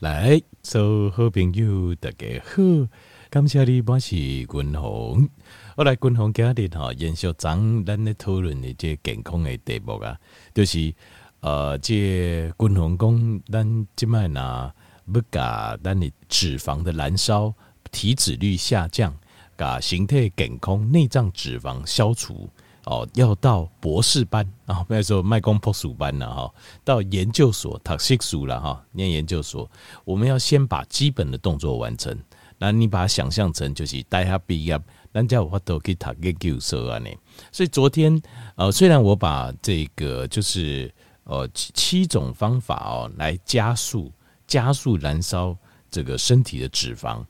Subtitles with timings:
[0.00, 2.88] 来，所有好朋友大家好，
[3.30, 5.28] 感谢你，我是军鸿。
[5.76, 10.18] 我来军鸿今日哈延续咱咱咧讨论的这健康的题目啊，
[10.52, 10.92] 就是
[11.40, 14.72] 呃，这军鸿讲咱即卖呐，
[15.14, 17.54] 要甲咱的脂肪的燃烧、
[17.92, 19.14] 体脂率下降、
[19.56, 22.50] 甲形态健康、内脏脂肪消除。
[22.86, 29.70] 哦，要到博士班啊，不要说麦公博士班了哈，到研究所读硕士了哈，念研究所，
[30.04, 32.16] 我们要先把基本的动作完成。
[32.56, 34.80] 那你把它想象成就是大学毕业，
[35.12, 37.08] 人家我都可以读研究所啊呢。
[37.50, 38.20] 所以昨天
[38.54, 40.92] 呃，虽然我把这个就是
[41.24, 44.12] 呃七七种方法哦来加速
[44.46, 45.56] 加速燃烧
[45.90, 47.24] 这个身体的脂肪，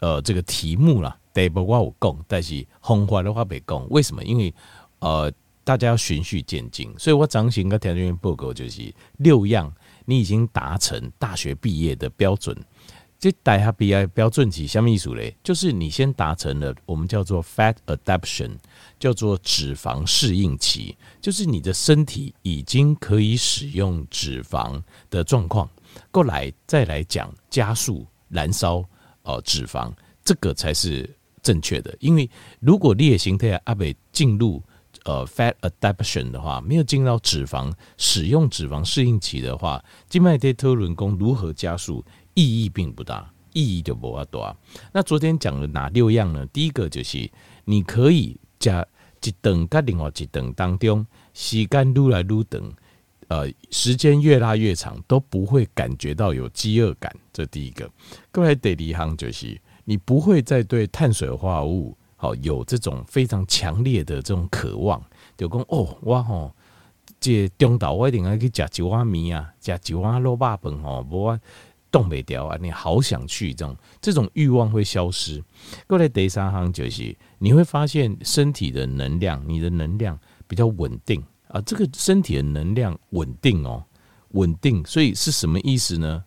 [0.00, 1.18] 呃，这个题目啦。
[1.32, 3.88] 对，不过我讲，但是方法的话没讲。
[3.90, 4.24] 为什么？
[4.24, 4.52] 因为
[4.98, 9.72] 呃，大家要循序渐进，所以我掌醒个条件报告就是六样，
[10.04, 12.56] 你已经达成大学毕业的标准。
[13.20, 15.36] 这大学毕业标准是什么意思嘞？
[15.42, 18.56] 就是你先达成了我们叫做 fat adaptation，
[18.98, 25.68] 叫做脂肪适应期，就是你的身体已经可以使用脂肪的状况，
[26.12, 28.84] 过来再来讲加速燃烧
[29.28, 29.92] 呃脂肪，
[30.24, 31.08] 这个才是。
[31.40, 32.28] 正确的，因为
[32.60, 34.62] 如果你的形态阿未进入
[35.04, 44.54] 呃 fat adaptation 的话，没有进入到脂肪使用脂肪适应期的话，静脉对特轮功如何加速意义并不大，意义就不大。
[44.92, 46.44] 那昨天讲了哪六样呢？
[46.46, 47.30] 第一个就是
[47.64, 48.84] 你可以加
[49.22, 52.70] 一顿跟另外一顿当中时间撸来撸等，
[53.28, 57.14] 呃，时间越拉越长都不会感觉到有饥饿感。
[57.32, 57.90] 这第一个，
[58.30, 59.58] 各位第二行就是。
[59.90, 65.02] 你不会再对碳水化合物好有这种非常强烈的这种渴望，
[65.34, 66.54] 就讲哦，我吼
[67.18, 71.40] 这中岛我一定要去吃一碗面啊，吃一碗肉霸饭吼，我
[71.90, 75.42] 冻不掉啊，你好想去这种这种欲望会消失。
[75.86, 83.82] 过来第三行就是你会发现身体的能量，你的能量比较稳定啊，这个身体的能量稳定哦，
[84.30, 86.24] 稳定，所以是什么意思呢？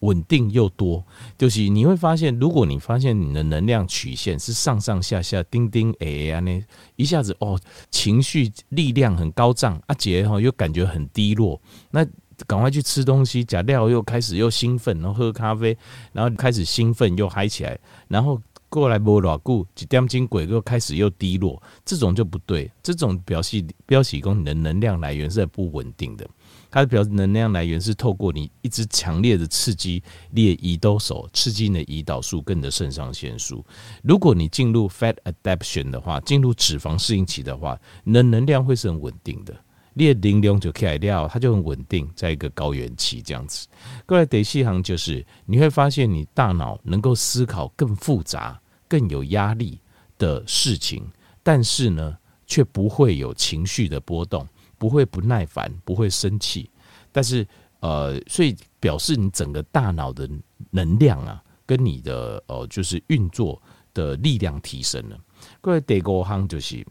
[0.00, 1.04] 稳定又多，
[1.36, 6.62] 就是你会发现，如果你发现你的能量曲线是上上下下、叮叮哎呀呢，
[6.96, 7.60] 一下子哦，
[7.90, 11.60] 情绪力量很高涨，阿杰哈又感觉很低落，
[11.90, 12.02] 那
[12.46, 15.76] 赶快去吃东西，假料又开始又兴奋，然后喝咖啡，
[16.14, 26.26] 然后开始兴奋又嗨起来，然后过来摸老固，几点钟鬼又开始又低落，这种就不对，这种表示表示说你的能量来源是不稳定的。
[26.70, 30.00] 它的表能量来源是透过你一直强烈的刺激
[30.30, 33.64] 你的胰岛素，刺激你的胰岛素跟你的肾上腺素。
[34.04, 39.52] 如果你进入 fat adaptation 的话，进入脂肪适应期的话，你的能量会是很稳定的，
[40.06, 43.68] 你的能量就起来了，它就很稳定，在一个高原期这样子。
[44.06, 49.78] 过来第四行就是你会发现你大脑能够思考更复杂、更有压力
[50.18, 51.06] 的事情，
[51.42, 52.16] 但是呢，
[52.46, 54.46] 却不会有情绪的波动。
[54.78, 56.70] 不会不耐烦，不会生气，
[57.12, 57.46] 但是
[57.80, 60.26] 呃，所以表示你整个大脑的
[60.70, 63.60] 能量啊，跟你的呃，就是运作
[63.92, 65.18] 的力量提升了。
[65.60, 66.82] 过来第五行就是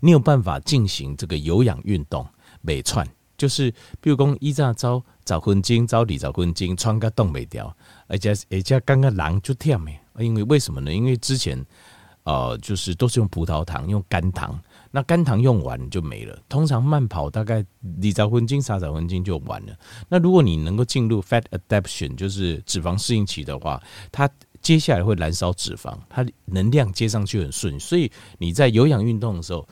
[0.00, 2.26] 你有办法进行这个有氧运动，
[2.60, 3.06] 每串，
[3.36, 3.70] 就是
[4.00, 7.74] 比如讲，一早走十分钟，走二十分钟，喘个动没掉，
[8.06, 10.92] 而且而且刚刚狼就跳没，因为为什么呢？
[10.92, 11.64] 因为之前
[12.24, 14.58] 呃，就是都是用葡萄糖，用肝糖。
[14.90, 19.76] 那肝糖用完就没了，通常慢跑大概二十分钟、三十分钟就完了。
[20.08, 24.28] 那如果你能够进入 fat adaptation，就是脂肪适应期的话，它
[24.66, 27.78] 接下来会燃烧脂肪，它能量接上去很顺。
[27.78, 29.68] 所以你在有氧运动的时候，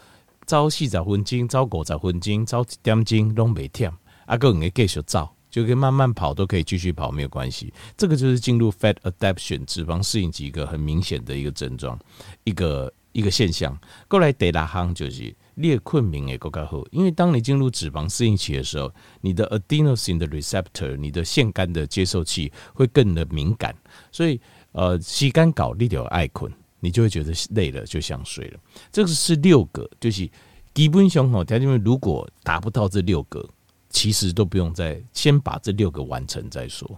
[0.47, 3.93] 走四十分钟、走五十分钟、走一点钟都没忝，
[4.25, 7.75] 啊，个你继续造，就可以慢慢跑，都可以继续跑，没有关系。
[7.97, 11.99] 这个就是进入 fat adaptation 脂肪适应期一个很明显的一个症状，
[12.44, 12.94] 一个。
[13.15, 13.78] 一个现象，
[14.09, 23.72] 过来第六项就是列困眠也够够好，因为当你进入脂肪适应期的时候，你的 adenosine 的 receptor，你的腺苷的接受器会更的敏感，
[24.10, 24.41] 所以
[24.74, 28.60] 呃，时间搞你就爱困，你就会觉得累了就想睡了。
[28.92, 30.30] 这个是六个，就是
[30.74, 33.44] 基本上吼，条件如果达不到这六个，
[33.88, 36.88] 其实都不用再先把这六个完成再说。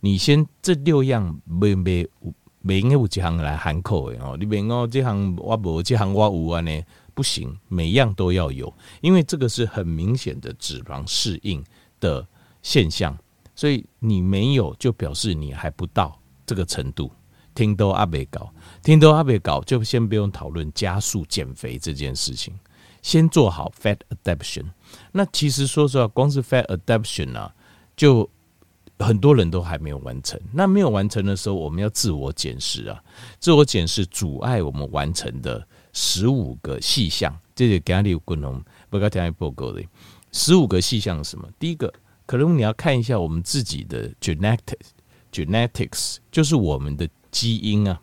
[0.00, 2.08] 你先这六样没没。
[2.60, 6.82] 没应该有一行来含扣的哦，你别哦，这行我无，这行我有啊呢，
[7.14, 11.64] 不行，每样都要有，因为这个是很明显的脂肪适应
[12.00, 12.26] 的
[12.60, 13.16] 现象，
[13.54, 17.12] 所以你没有就表示你还不到这个程度。
[17.54, 18.52] 听都阿北搞，
[18.84, 22.54] 听都阿北搞，就先不用讨论加速减肥这件事情，
[23.02, 24.64] 先做好 fat adaptation。
[25.10, 27.52] 那其实说实话，光是 fat adaptation 啊，
[27.96, 28.30] 就
[29.00, 30.40] 很多人都还没有完成。
[30.52, 33.02] 那没有完成的时候，我们要自我检视啊，
[33.40, 37.36] 自我检视阻碍我们完成的十五个细项。
[37.56, 39.82] 这是给你共同不该听报告的
[40.30, 41.48] 十五个细项是什么？
[41.58, 41.92] 第一个，
[42.24, 44.78] 可能你要看一下我们自己的 genetic
[45.32, 48.00] Genetics 就是我们的基因啊。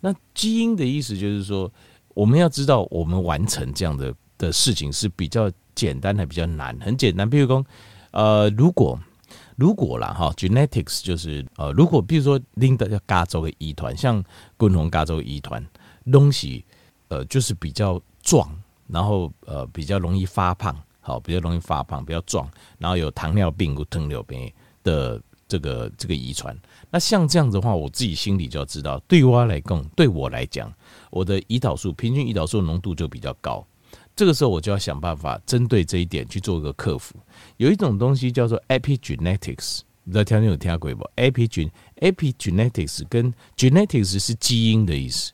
[0.00, 1.70] 那基因的意思就是说，
[2.14, 6.76] 我们要知道我们完成这样的的事情是比较简单还比较难？
[6.80, 7.64] 很简单，比如说，
[8.10, 8.98] 呃，如果
[9.56, 14.22] 如果啦哈，genetics 就是呃，如果比如说拎的叫加州的遗传，像
[14.56, 15.64] 共同加州遗传
[16.10, 16.64] 东西，
[17.08, 18.48] 呃，就是比较壮，
[18.88, 24.52] 然后呃比较容易发胖，好，比较容易发胖，比较壮，然后有糖尿病或糖尿病
[24.82, 25.20] 的
[25.52, 26.56] 这个这个遗传。
[26.90, 30.72] 那像这样子的话，我自己心里就要知道，对于我来讲，对我来讲，
[31.10, 33.62] 我的胰岛素平均胰岛素浓度就比较高。
[34.16, 37.16] 这个时候，我就要想办法针对这一点去做一个克服。
[37.58, 41.70] 有一种东西叫做 epigenetics，你知道听众有听过不？epigen
[42.00, 45.32] epigenetics 跟 genetics 是基因的意思。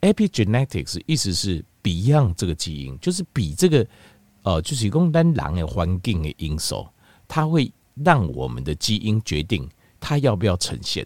[0.00, 3.86] epigenetics 意思是 beyond 这个基因，就是比这个
[4.42, 6.86] 呃，就是讲单人的环境的因素，
[7.26, 7.70] 它会
[8.04, 9.68] 让我们的基因决定。
[10.00, 11.04] 它要不要呈现？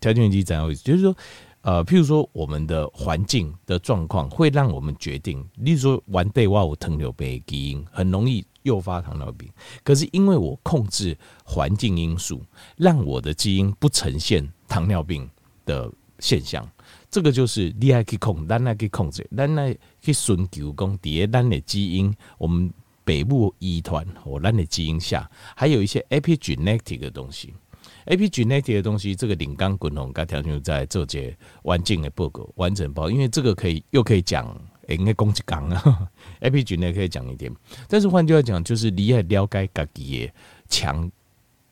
[0.00, 0.66] 条件机怎样？
[0.76, 1.14] 就是说，
[1.60, 5.46] 呃，譬如说，我们的环境的状况会让我们决定。
[5.56, 9.46] 例如说，晚辈哇，我糖尿病基因很容易诱发糖尿病。
[9.84, 11.14] 可是因为我控制
[11.44, 12.42] 环境因素，
[12.76, 15.28] 让我的基因不呈现糖尿病
[15.66, 16.66] 的现象。
[17.10, 22.72] 这个就是厉害可以控，咱来可以控制，咱来去寻求讲，底下咱的基因，我们
[23.10, 27.52] 北部遗传或咱的基因下，还有一些 epigenetic 的东西。
[28.06, 36.08] Epigenetic 的东西，这个领刚滚红，刚条就在这节完整的报告完整报，因为这个可以又可以讲，应该攻击刚啊。
[36.40, 37.52] Epigenetic 可以讲一点，
[37.88, 40.32] 但是换句话讲，就是你要了解自己的
[40.68, 41.10] 强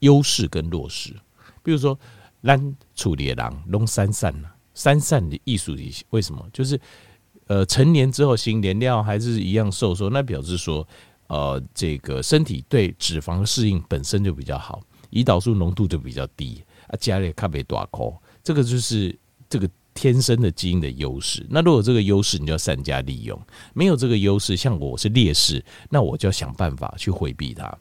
[0.01, 1.15] 优势跟弱势。
[1.63, 1.97] 比如说，
[2.43, 6.45] 咱处理的人拢三散了，三散的艺术体系为什么？
[6.53, 6.81] 就是
[7.47, 10.87] 呃，成年之后新年料还是一样瘦瘦，那表示说，
[11.29, 14.83] 呃，这个身体对脂肪的适应本身就比较好。
[15.11, 21.47] 胰岛素浓度就比较低啊，加里咖啡大口，这个就是这个天生的基因的优势。
[21.49, 23.35] 那如果这个优势，你就要善加利用；
[23.73, 27.75] 没有这个优势，像我是劣势，那我就要想办法去回避它，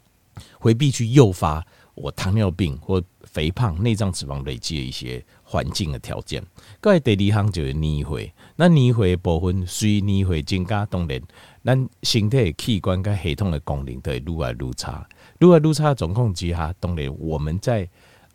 [0.57, 1.65] 回避去诱发
[1.95, 6.43] 我糖尿病或肥胖、内脏脂肪累积的一些环境的条件。
[6.81, 11.21] 各位第二项就是年岁，那年岁的部分随年岁增加，当然
[11.63, 15.07] 咱身体的器官跟系统的功能都会愈来愈差。
[15.39, 17.87] 如果路差总控机哈，当然我们在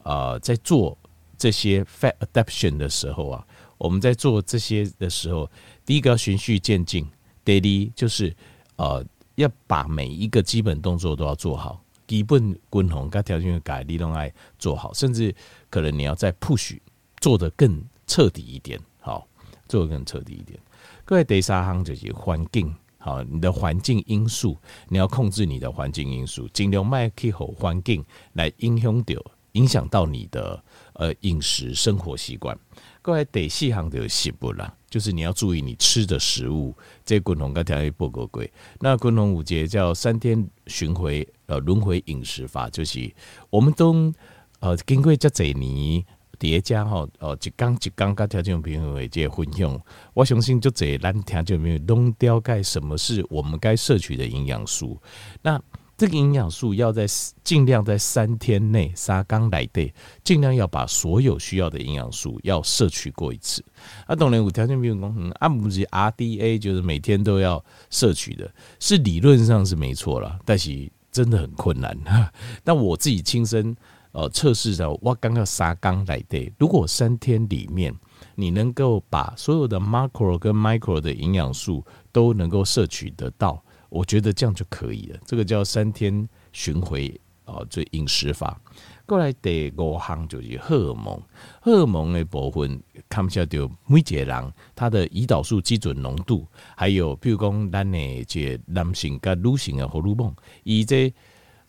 [0.03, 0.97] 呃在做
[1.37, 5.51] 这些 fat adaptation 的时候啊，我们在做这些的时候，
[5.85, 7.07] 第一个要循序渐进
[7.45, 8.35] ，daily 就是
[8.77, 9.05] 呃
[9.35, 15.35] 要把每一个基本动作都要做好，基本均衡跟条件改力动爱做好，甚至
[15.69, 16.79] 可能你要再 push
[17.23, 19.27] 做得更彻底一点，好，
[19.69, 20.59] 做得更彻底一点。
[21.05, 22.75] 各位第三行就是环境。
[22.99, 24.57] 好，你的环境因素，
[24.89, 28.05] 你要控制你的环境因素，尽量卖气候环境
[28.35, 29.15] 来影响到
[29.53, 30.63] 影响到你的
[30.95, 32.57] 呃饮食生活习惯。
[33.03, 36.73] 各位得细项的食物啦，就是你要注意你吃的食物。
[37.05, 38.45] 这滚红跟条一报告过，
[38.79, 43.13] 那滚红五节叫三天巡回呃轮回饮食法，就是
[43.51, 44.13] 我们都
[44.61, 46.05] 呃经过这几年。
[46.43, 49.81] 叠加吼哦，一缸一缸跟听众朋友的这个分享，
[50.13, 55.01] 我相信就这咱听众朋友弄了解什么是我们该摄取的营养素。
[55.41, 55.63] 那
[55.97, 57.07] 这个营养素要在
[57.45, 63.65] 尽量在三天内三缸来对，尽量要把所有需要的营养素要摄取过一次。
[64.07, 71.97] 啊，当然有条件比如讲，嗯，按不是 RDA 就是每天都要摄取的，是理论上是没错啦，但是真的很困难。
[72.65, 73.77] 但我自己亲身。
[74.13, 77.95] 呃，测试的我刚刚三缸来的，如果三天里面
[78.35, 85.19] 你能够把所有的 macro 跟 micro 的营养素都能够摄取得到，我觉得这样就可以了。
[85.25, 88.61] 这个叫三天巡回啊，这饮食法。
[89.07, 91.19] 过来第五项就是荷尔蒙，
[91.63, 101.11] 荷尔蒙的部分看不下就每一个人他的胰岛素基准浓度，还有比如讲咱的这男性跟女性的荷尔蒙，以这。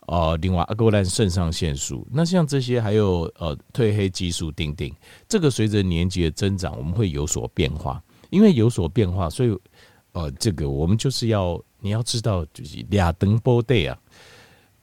[0.06, 4.90] 呃，另外阿哥兰肾上腺素，那像这些还有呃褪黑激素等等，
[5.28, 8.02] 这个随着年纪的增长，我们会有所变化。
[8.30, 9.56] 因为有所变化，所以
[10.10, 13.96] 呃，这个我们就是要你要知道，就是俩等波对啊，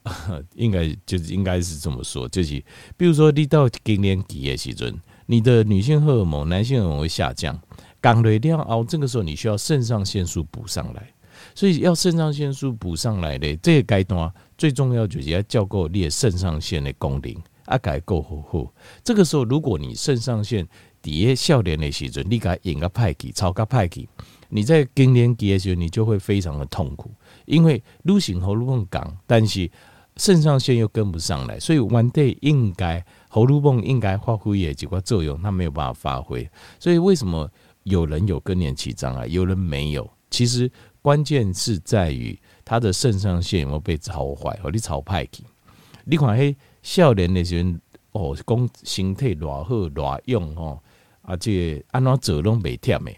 [0.55, 2.63] 应该就是应该是这么说，就是
[2.95, 7.59] 比如说你到更年期的时阵，你的女性荷尔蒙、男性荷尔蒙会下降，
[8.01, 11.13] 降了量后，这个时候你需要肾上腺素补上来，
[11.55, 14.31] 所以要肾上腺素补上来的这个阶段。
[14.57, 18.71] 最重要就是要照顾你的肾上腺的功能，啊，改够好好。
[19.03, 20.67] 这个时候，如果你肾上腺
[21.01, 24.07] 底下少年的时阵，你该引个派气，超个派气，
[24.49, 27.09] 你在更年期的时候，你就会非常的痛苦，
[27.45, 29.67] 因为女性喉咙讲，但是
[30.17, 36.47] 肾上腺又跟不上来，所以 one day 应该喉咙应该发挥的几个作用，它没有办法发挥。
[36.79, 37.49] 所以为什么
[37.81, 40.07] 有人有更年期障碍，有人没有？
[40.29, 45.43] 其实关键是在于他的肾上腺有没有被操坏，或者操派去。
[46.03, 47.63] 你看，嘿，少年的时
[48.11, 50.79] 候哦，讲身体偌好偌勇哦，
[51.21, 53.11] 而且安怎做拢袂忝的，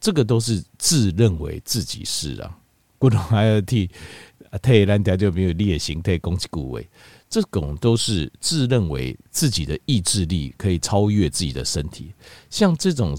[0.00, 2.58] 这个都是自认为自己是啊。
[2.98, 3.90] 不能还要替
[4.62, 6.88] 替咱条就没有你的形态攻击顾位，
[7.28, 12.12] 这种都是自认为自己的意志力可以超越自己的身体。
[12.48, 13.16] 像这种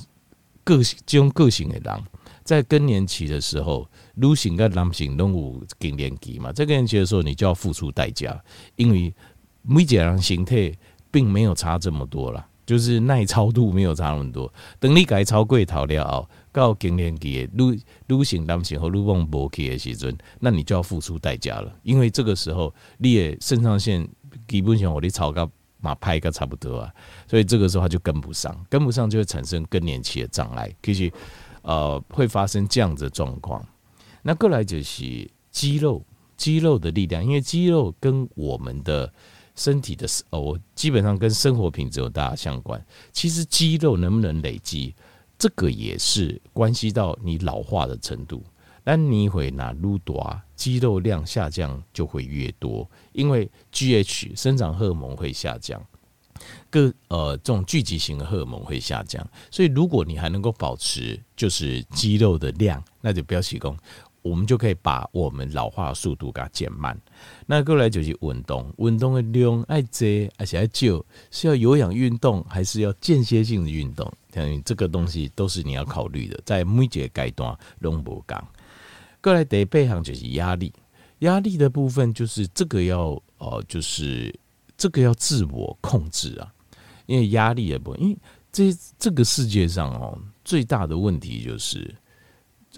[0.63, 2.04] 个性、这种个性的人，
[2.48, 3.88] 在更年期的时候。
[4.20, 8.36] 女性跟男性都有更年期嘛，在更年期的时候，你就要付出代价，
[8.75, 9.13] 因为
[9.62, 10.74] 每一个人形态
[11.12, 14.51] 并没有差这么多啦，就是耐操度没有差那么多。
[14.80, 24.10] 等你改超过头了后，到更年期，女女性、男性和女性无去的时阵，那你就要付出代价了，因为这个时候你的肾上腺
[24.48, 25.48] 基本上和你超高
[25.80, 26.92] 马拍个差不多啊，
[27.30, 31.12] 所以这个时候他就跟不上，跟不上就会产生更年期的障碍，其实
[31.68, 33.64] 呃会发生这样子的状况。
[34.22, 36.02] 那过来就是肌肉，
[36.38, 39.14] 肌肉的力量，因为肌肉跟我们的
[39.54, 42.84] 身体的哦，基本上跟生活品质有大相关。
[43.12, 44.96] 其实肌肉能不能累积，
[45.38, 48.42] 这个也是关系到你老化的程度。
[48.84, 55.86] 但你会拿撸多，肌肉量下降就会越多，因为 GH 生长荷尔蒙会下降，
[56.70, 59.25] 各呃这种聚集型的荷尔蒙会下降。
[59.51, 63.77] 所以如果你还能够保持就是肌肉的量，那就不要起功。
[64.24, 67.00] 我们就可以把我们老化速度给它减慢。
[67.46, 74.12] 那过来就是运动，运动的量爱多而且爱少，是要有氧运动还是要间歇性的运动？
[74.32, 78.38] 等于这个东西都是你要考虑的，在每一个阶段拢无同。
[79.22, 80.74] 过来第八项就是压力，
[81.20, 84.38] 压力的部分就是这个要哦，就是
[84.78, 86.54] 这个要自我控制啊，
[87.08, 88.18] 因为压力也不，因为
[88.52, 91.94] 这这个世界上哦，最大的问题就是。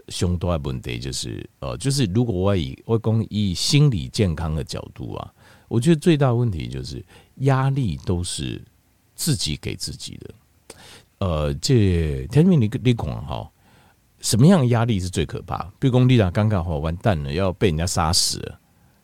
[0.07, 5.33] 胸多的问题就是，呃，就是如果我以我讲以心理健康的角度啊，
[5.67, 7.03] 我觉得最大的问题就是
[7.37, 8.63] 压力都是
[9.13, 10.33] 自己给自己的。
[11.17, 13.51] 呃，这天命你你讲哈，
[14.21, 15.57] 什么样压力是最可怕？
[15.79, 18.57] 比如讲你俩刚刚好完蛋了，要被人家杀死了，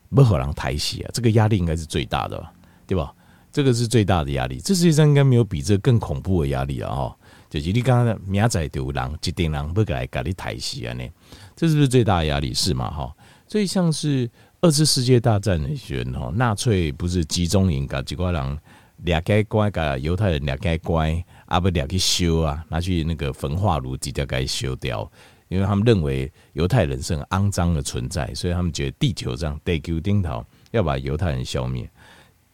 [0.08, 2.54] 不可能抬起啊，这个压力应该是最大的吧？
[2.86, 3.12] 对吧？
[3.52, 7.16] 这个是最大的压力，这世界上应该没有比这更恐怖的压力了哈。
[7.48, 10.92] 就是你刚刚明仔就有人一定人不来给你抬死啊？
[10.92, 11.08] 呢，
[11.54, 12.52] 这是不是最大的压力？
[12.52, 12.90] 是嘛？
[12.90, 13.10] 哈，
[13.48, 14.28] 所以像是
[14.60, 18.58] 二次世界大战的时候，哈，纳粹不是集中营，把几个人
[19.04, 25.10] 俩该乖，把犹太人俩该乖，啊不俩去修啊，拿去那个焚化炉直接给修掉，
[25.48, 31.88] 因为他们认为犹太人是肮脏的存在，所以他们觉得地球上地球顶头要把犹太人消灭。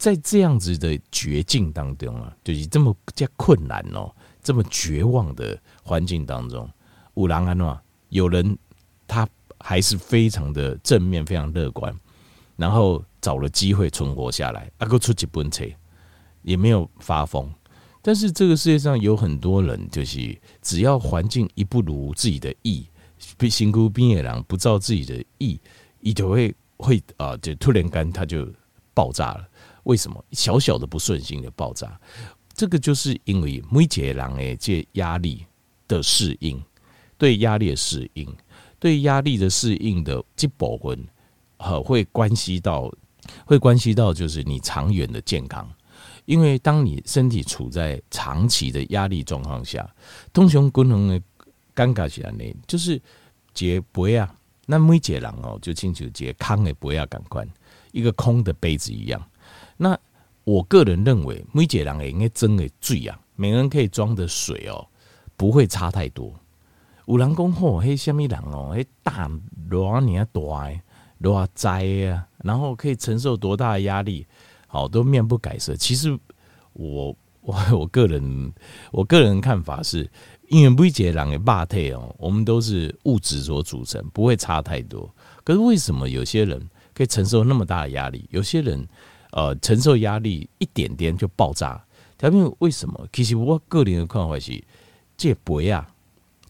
[0.02, 4.12] 在这样子的绝境当中啊，就是这么加困难哦。
[4.42, 6.68] 这么绝望的环境当中，
[7.14, 8.59] 五郎安诺有人
[9.06, 9.28] 他
[9.61, 11.94] 还是非常的正面，非常乐观，
[12.56, 15.64] 然后找了机会存活下来，阿哥出几本车
[16.42, 17.49] 也没有发疯。
[18.02, 22.85] 但是这个世界上有很多人，就是只要环境一不如自己的意，
[23.49, 25.61] 辛苦冰野狼不照自己的意，
[26.00, 28.52] 一就会会啊，就突然间他就
[28.92, 29.49] 爆炸了。
[29.85, 30.25] 为什么？
[30.33, 32.01] 小小的不顺心的爆炸。
[32.55, 35.45] 这个就是因为每一个人诶，这压力
[35.89, 36.62] 的适应，
[37.17, 38.37] 对压力的适应，
[38.79, 41.07] 对压力的适应的这部分，
[41.57, 42.93] 呃，会关系到，
[43.47, 45.69] 会关系到就是你长远的健康。
[46.27, 49.89] 因为当你身体处在长期的压力状况下，
[50.33, 51.21] 通常功能的
[51.75, 53.01] 尴尬起来呢，就是
[53.55, 54.33] 这杯啊，
[54.67, 57.49] 那每一个人哦，就亲像这空的杯啊，感官
[57.93, 59.21] 一个空的杯子一样，
[59.76, 59.99] 那。
[60.45, 64.85] 我个人认为，每一个人也应该装的最啊，每个人可以装的水哦，
[65.37, 66.35] 不会差太多。
[67.07, 69.31] 有人讲吼，嘿，什么人哦，嘿，大
[69.71, 70.69] 偌年大，
[71.21, 74.26] 偌灾啊，然后可以承受多大的压力，
[74.67, 75.76] 好，都面不改色。
[75.76, 76.11] 其实
[76.73, 78.52] 我我 我个人
[78.91, 80.11] 我个人看法是，
[80.49, 85.09] 因为每一个人的肉体哦，我们都是物质所组成，不会差太多。
[85.45, 86.61] 可是为什么有些人
[86.93, 88.85] 可以承受那么大的压力，有些人？
[89.33, 91.85] 呃，承受压力一点点就爆炸，
[92.17, 93.09] 条边为什么？
[93.12, 94.62] 其实我个人的看法是，
[95.17, 95.87] 这杯啊，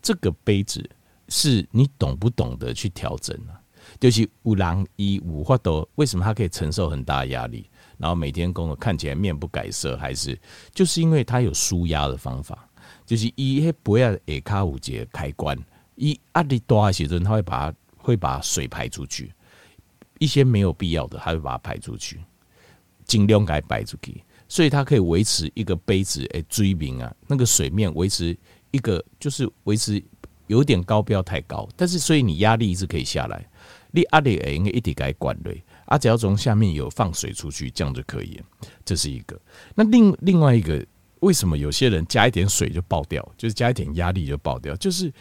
[0.01, 0.89] 这个杯子
[1.29, 3.59] 是你懂不懂得去调整啊？
[3.99, 7.69] 就是有人伊有法度，为什么他可以承受很大压力？
[7.99, 10.37] 然后每天工作看起来面不改色，还是
[10.73, 12.69] 就是因为它有舒压的方法，
[13.07, 15.57] 就是一些不要耳卡五节开关，
[15.95, 19.33] 一压力大的时阵，它会把它会把水排出去，
[20.19, 22.21] 一些没有必要的，它会把它排出去，
[23.12, 28.35] 尽量给它排出去，所以它可以维持一个杯子诶水面啊，那个水面维持
[28.71, 30.02] 一个就是维持
[30.47, 33.47] 有点高，不要太高，但是所以你压力一直可以下来，
[33.90, 35.62] 你压力也应该一直该管嘞。
[35.85, 38.45] 啊，只要从下面有放水出去，这样就可以了。
[38.83, 39.38] 这是一个。
[39.75, 40.83] 那另另外一个，
[41.21, 43.23] 为什么有些人加一点水就爆掉？
[43.37, 45.12] 就是加一点压力就爆掉，就是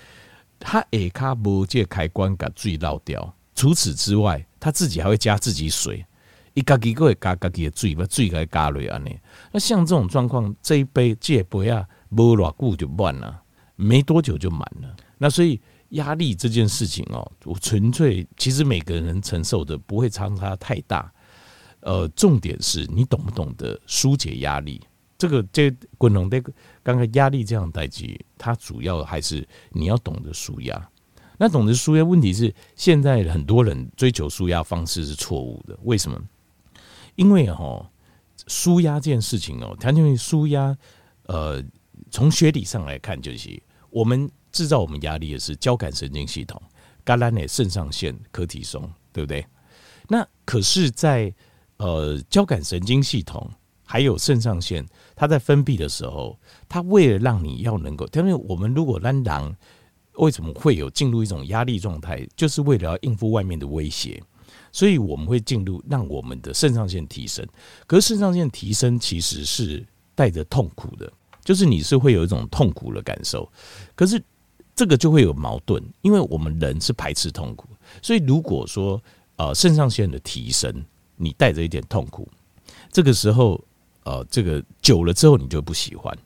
[0.57, 3.36] 他诶卡不借开关把水漏掉。
[3.53, 6.05] 除此之外，他自己还会加自己水，
[6.53, 9.17] 一家己个会加家己个水，把水给加落安尼。
[9.51, 13.41] 那像这种状况，这一杯这一杯啊，无偌久就满了，
[13.75, 14.96] 没多久就满了。
[15.17, 15.60] 那所以。
[15.91, 21.12] 压力这件事情哦，我纯粹其实每个人承受的不会差差太大，
[21.81, 24.79] 呃，重点是你懂不懂得疏解压力。
[25.17, 26.39] 这个这滚龙的
[26.81, 30.89] 刚刚压力这样代际，它主要还是你要懂得舒压。
[31.38, 35.77] 那懂得舒压，问题是现在很多人追求舒压方式是错误的。
[35.84, 36.17] 为什么？
[37.15, 37.89] 因为哈，
[38.48, 40.77] 舒压这件事情哦，它因为舒压，
[41.27, 41.63] 呃，
[42.10, 44.30] 从学理上来看，就是我们。
[44.51, 46.62] 制造我们压力的是交感神经系统，
[47.06, 48.82] 橄榄的肾上腺、柯提松，
[49.13, 49.46] 对不对？
[50.10, 51.36] 那可是在，在
[51.77, 53.50] 呃交感神经系统
[53.86, 56.38] 还有肾上腺，它在分泌的时候，
[56.68, 59.56] 它为了让你要能够，因为我们如果让狼
[60.15, 64.22] 为什么会有进入一种压力状态，就是为了要应付外面的威胁，
[64.72, 67.46] 所以我们会进入让我们的肾上腺提升。
[67.88, 69.86] 可是肾上腺提升其实是
[70.16, 71.12] 带着痛苦的，
[71.44, 73.51] 就是你是会有一种痛苦的感受，
[73.96, 74.22] 可是。
[74.74, 77.68] 这个就会有矛盾，因为我们人是排斥痛苦，
[78.01, 79.00] 所以如果说
[79.36, 80.74] 呃肾上腺的提升，
[81.18, 82.28] 你带着一点痛苦，
[82.90, 83.62] 这个时候
[84.06, 86.18] 呃这个久了之后你就不喜欢，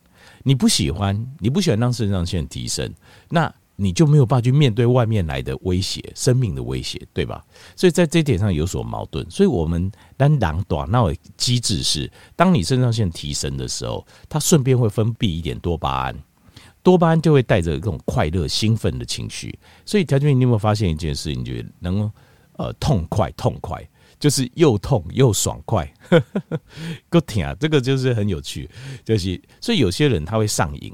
[0.43, 2.93] 你不喜欢，你不喜欢让肾上腺提升，
[3.29, 7.43] 那你就没有办法去面对外面来的威胁，生命的威胁，对吧？
[7.75, 16.15] 所以在这一点上有所矛盾，所以我们单狼短闹的机制是，当你肾上腺提升的时候，它顺便会分泌一点多巴胺。
[16.83, 19.57] 多巴胺就会带着这种快乐、兴奋的情绪，
[19.87, 21.33] 所以条件，你有没有发现一件事？
[21.33, 22.11] 情觉得能
[22.57, 23.83] 呃痛快、痛快，
[24.19, 25.91] 就是又痛又爽快，
[27.09, 27.55] 够挺啊！
[27.59, 28.69] 这个就是很有趣，
[29.03, 30.93] 就是所以有些人他会上瘾，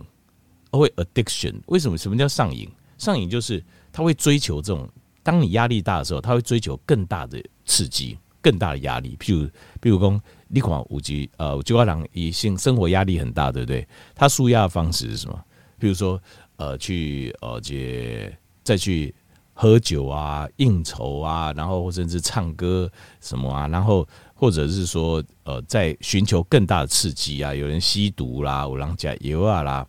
[0.78, 1.56] 会 addiction。
[1.68, 1.98] 为什么？
[1.98, 2.70] 什么叫上瘾？
[2.98, 4.88] 上瘾就是他会追求这种，
[5.24, 9.18] 当你压力大的时候，他会追求更大的刺激、更大的压力。
[9.20, 9.46] 譬如，
[9.82, 13.88] 譬如说，你看五 G，呃，九二郎以性生活压力很大，对不对？
[14.14, 15.44] 他舒压的方式是什么？
[15.80, 16.22] 比如说，
[16.58, 18.32] 呃，去呃，这
[18.64, 19.14] 再去
[19.54, 29.88] 喝酒啊、应酬啊，然后甚至唱歌什么啊，然后或者是说，呃，在寻求更大的刺激啊，有人吸毒啦、有人加油啊啦，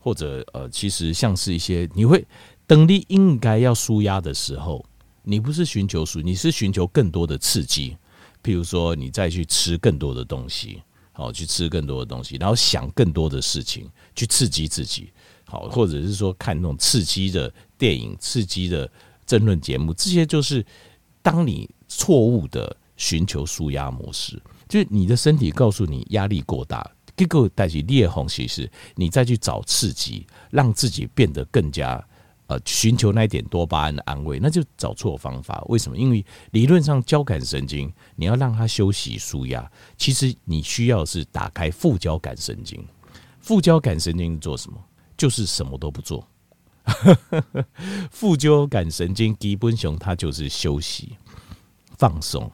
[0.00, 2.26] 或者呃，其实像是一些你会
[2.66, 4.84] 等你应该要舒压的时候，
[5.22, 7.96] 你不是寻求舒，你是寻求更多的刺激。
[8.42, 10.82] 譬如说，你再去吃更多的东西。
[11.12, 15.12] 好，去吃更多的东西，然后想更多的事情，去刺激自己。
[15.44, 18.90] 好，或者是说看那种刺激的电影、刺激的
[19.26, 20.64] 争论节目，这些就是
[21.20, 32.02] 当你错误的寻求舒压模式，就是你的身体告诉你压力过大，结果带起裂红，其实你再去找刺激，让自己变得更加。
[32.46, 35.62] 呃，寻求那一点多巴胺的安慰，那就找错方法。
[35.68, 35.96] 为什么？
[35.96, 42.84] 因为理论上交感神经，你要让它休息舒压，其实你需要是打开副交感神经。
[43.38, 44.76] 副交感神经做什么？
[45.16, 46.26] 就是什么都不做。
[48.10, 51.16] 副交感神经基本上它就是休息、
[51.98, 52.50] 放松。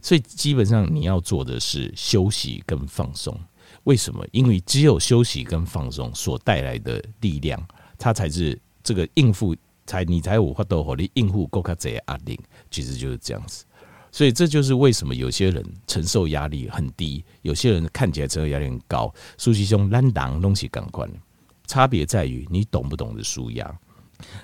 [0.00, 3.38] 所以基本上你要做的是休息跟放松。
[3.84, 4.26] 为什么？
[4.32, 7.66] 因为只有休息跟放松所带来的力量，
[7.98, 8.60] 它才是。
[8.86, 12.38] 这个应付才你才有法度火力应付够卡这些压力，
[12.70, 13.64] 其实就是这样子。
[14.12, 19.10] 所以这就是为什么有些人承受压力很低，有些人看起来承受压力很高。
[19.38, 21.10] 舒淇兄难当东西感官，
[21.66, 23.80] 差别在于你懂不懂得舒压。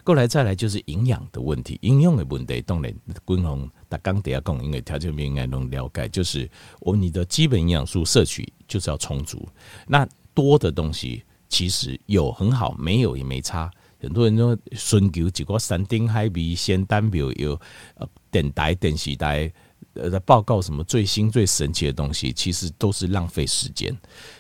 [0.03, 2.91] 过来再来就是营养的问题，营养的问题当然
[3.27, 3.71] 均衡。
[3.91, 6.49] 他刚底下讲，因为条件面应该能了解，就是
[6.79, 9.47] 我你的基本营养素摄取就是要充足。
[9.87, 13.71] 那多的东西其实有很好，没有也没差。
[13.99, 17.61] 很多人说寻求几个山顶海味、仙丹庙有
[17.97, 19.53] 呃电台、电视台
[19.93, 23.95] 呃在报告什么最新最神奇的东西，其实都是浪费时间。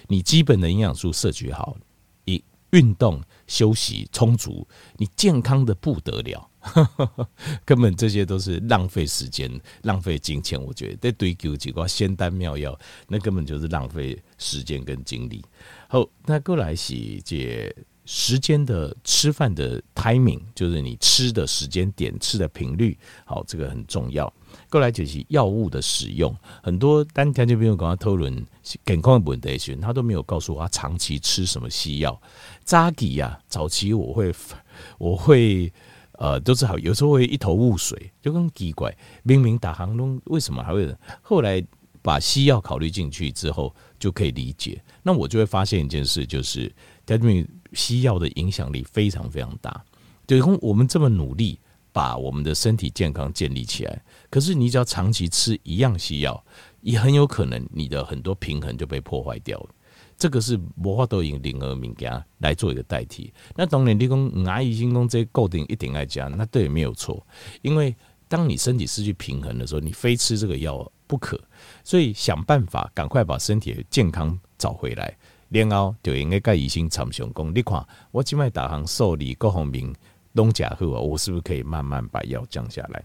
[0.06, 1.76] 你基本的营养素摄取好，
[2.24, 6.48] 一运动休息充足，你健康的不得了。
[7.64, 9.50] 根本这些都是浪费时间、
[9.82, 10.62] 浪费金钱。
[10.62, 15.42] 我觉得在追求几个仙丹妙药，那根本就是浪费时间跟精力。
[15.88, 17.74] 好，那过来是这
[18.12, 22.98] 时间的吃饭的 timing，就是你吃的时间点、吃的频率。
[23.24, 24.32] 好，这个很重要。
[24.68, 28.44] 过来就是药物的使用，很多单条件朋友跟他讨论
[28.84, 32.20] 健康问题时，他都没有告诉我他长期吃什么西药。
[32.64, 34.34] 扎吉呀，早期我会
[34.98, 35.72] 我会。
[36.18, 38.94] 呃，都是好，有时候会一头雾水，就跟奇怪。
[39.22, 40.94] 明明打航龙，为什么还会？
[41.22, 41.64] 后来
[42.02, 44.78] 把西药考虑进去之后，就可以理解。
[45.02, 46.70] 那我就会发现一件事，就是
[47.06, 49.84] 在这边西药的影响力非常非常大。
[50.26, 51.58] 就是我们这么努力
[51.92, 56.44] 把我们的身体健康建立起来，可是你只要长期吃一样西药，
[56.82, 59.70] 也很有可能你的很多平衡就被破坏掉了。
[60.16, 63.32] 这个是无法都用任何物件来做一个代替。
[63.56, 67.26] 那当然，你讲牙医心功这固定一定爱加，那对也没有错。
[67.62, 67.96] 因为
[68.28, 71.40] 当你身体失去平衡的时候，你非吃这个药不可。
[71.82, 75.16] 所以想办法赶快把身体的健康找回来。
[75.50, 79.92] 然后就应该跟医生参详讲，你看我今麦打行受理各方面
[80.32, 83.02] 拢假后，我是不是可以慢慢把药降下来？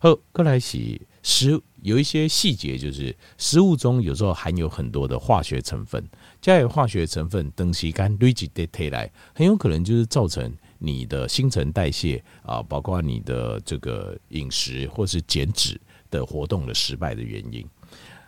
[0.00, 6.02] 好，过来是食有一些细节，就是食物中有时候含有很多的化学成分。
[6.40, 17.64] 加有化学成分，等时间累积的体来，很有可能就是造成你的新陈代谢啊，包括你的这个饮食或是减脂的活动的失败的原因。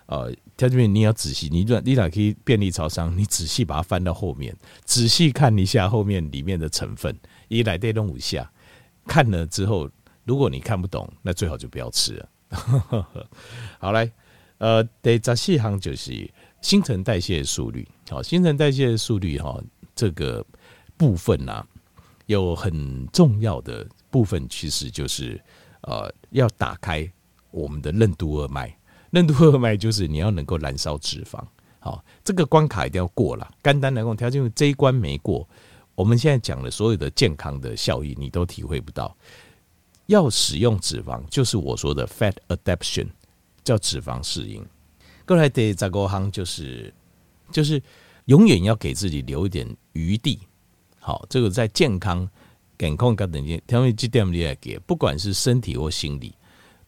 [0.07, 7.15] 呃，在这边你要仔细，你你俩可以便利超商，你仔细把它翻到后面，仔细看一下后面里面的成分，
[7.49, 8.49] 一来带动五下，
[9.05, 9.91] 看了之后，
[10.25, 12.29] 如果你看不懂，那最好就不要吃了。
[13.81, 14.09] 好来，
[14.59, 17.87] 呃，第十四行就是新陈代谢速率。
[18.09, 19.61] 好，新陈代谢速率哈，
[19.95, 20.45] 这个
[20.97, 21.67] 部分呢、啊，
[22.27, 25.41] 有很重要的部分，其实就是
[25.81, 27.11] 呃，要打开
[27.51, 28.73] 我们的任督二脉。
[29.15, 31.41] 任督二脉就是你要能够燃烧脂肪。
[31.79, 33.49] 好，这个关卡一定要过了。
[33.63, 35.49] 简单来讲，条件这一关没过，
[35.95, 39.17] 我们现在讲的所有的健康的效益，你都体会不到。
[40.07, 43.07] 要使用脂肪，就是我说的 fat adaptation，
[43.63, 44.67] 叫脂肪适应。
[45.25, 46.93] 过来的这个行就是。
[47.53, 47.81] 就是
[48.25, 50.41] 永远要给自己留一点余地，
[50.99, 52.29] 好，这个在健康、
[52.79, 56.35] 健康各等级，他们这点你来给，不管是身体或心理，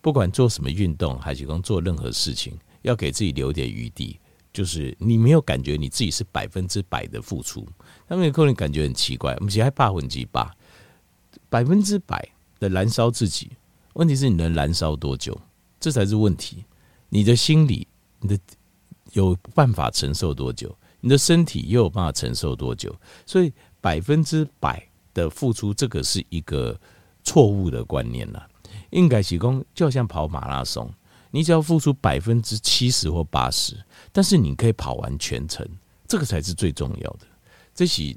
[0.07, 4.21] 不管做什么运动，还是讲做任何事情，要给自己留点余地。
[4.53, 7.67] 就是你没有感觉你自己是百分之百的付出，
[8.09, 9.35] 他们有可能感觉很奇怪。
[9.35, 10.49] 我们其实还八分之八，
[11.49, 12.25] 百分之百
[12.61, 13.51] 的燃烧自己，
[13.95, 15.37] 问题是你能燃烧多久？
[15.81, 16.65] 这才是问题。
[17.09, 17.89] 你的心理，
[18.21, 18.39] 你的。
[19.13, 20.73] 有办法承受多久？
[21.01, 22.95] 你的身体又有办法承受多久？
[23.25, 26.79] 所以百分之百的付出，这个是一个
[27.25, 28.49] 错误的观念了。
[28.91, 30.93] 应该是功，就像跑马拉松，
[31.31, 33.77] 你只要付出百分之七十或八十，
[34.13, 35.67] 但是你可以跑完全程，
[36.07, 37.27] 这个才是最重要的。
[37.75, 38.17] 这是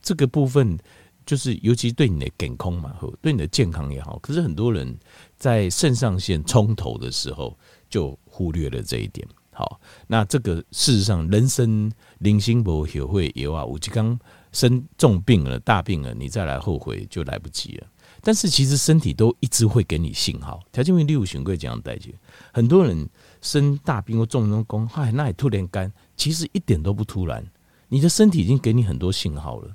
[0.00, 0.78] 这个部分，
[1.26, 4.18] 就是尤其对你的健康嘛，对你的健康也好。
[4.20, 4.96] 可是很多人
[5.36, 9.26] 在肾上腺冲头的时候，就忽略了这一点。
[9.52, 14.18] 好，那这个事实上，人生零星不学会有啊，我就刚
[14.52, 17.86] 生重病了、大病了，你再来后悔就来不及了。
[18.22, 20.62] 但是其实身体都一直会给你信号。
[20.72, 22.14] 条件为六选贵这样代谢，
[22.52, 23.08] 很多人
[23.40, 27.44] 生大病或重中风，嗨，那也突然干，其实一点都不突然。
[27.88, 29.74] 你的身体已经给你很多信号了。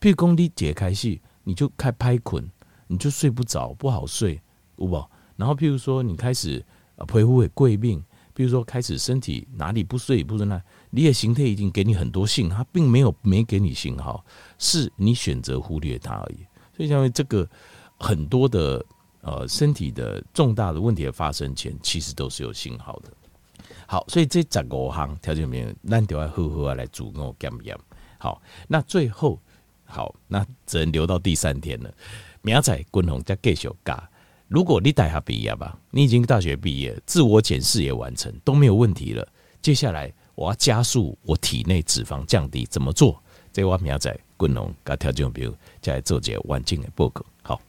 [0.00, 2.48] 譬如工地解开戏，你就开拍捆，
[2.86, 4.40] 你就睡不着，不好睡，
[4.76, 5.04] 有无？
[5.36, 6.64] 然后譬如说你开始
[6.96, 8.02] 啊皮肤会过敏。
[8.36, 14.22] 比如说，开始身体哪里不睡不顺那，你的形态已经给你很多信，它并没有没给你信号，
[14.58, 16.44] 是你选择忽略它而已。
[16.76, 17.48] 所以，因为这个
[17.98, 18.84] 很多的
[19.22, 23.10] 呃身体的重大的问题的发生前，其实都是有信号的。
[23.88, 27.78] 好，所以这十五行条件里面，咱就要好好来做我检验。
[28.18, 29.40] 好，那最后
[29.84, 31.92] 好，那只能留到第三天了。
[32.42, 34.08] 明仔君宏再继续教。
[34.48, 39.26] 如果你大学毕业吧，你已经大学毕业，自我检视也完成，都没有问题了。
[39.62, 43.20] 接下来我要加速我体内脂肪降低，怎么做？
[43.52, 47.24] 这我明仔载滚龙，给条件表，再来做这个完整的报告。
[47.42, 47.60] 好。